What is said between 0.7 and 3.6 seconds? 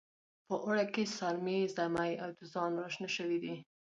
کې سارمې، زمۍ او دوزان راشنه شوي دي.